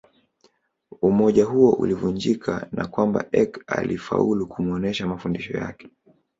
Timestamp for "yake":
5.57-5.89